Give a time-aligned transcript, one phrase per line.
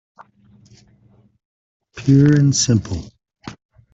[1.95, 3.11] Pure and simple.